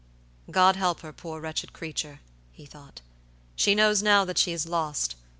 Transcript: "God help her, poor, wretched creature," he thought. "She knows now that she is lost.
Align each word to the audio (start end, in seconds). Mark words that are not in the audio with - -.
"God 0.49 0.77
help 0.77 1.01
her, 1.01 1.13
poor, 1.13 1.39
wretched 1.39 1.73
creature," 1.73 2.21
he 2.51 2.65
thought. 2.65 3.01
"She 3.55 3.75
knows 3.75 4.01
now 4.01 4.25
that 4.25 4.39
she 4.39 4.51
is 4.51 4.65
lost. 4.65 5.13